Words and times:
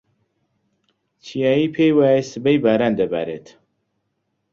چیایی 1.23 1.67
پێی 1.75 1.91
وایە 1.97 2.23
سبەی 2.31 2.57
باران 2.63 2.93
دەبارێت. 3.01 3.47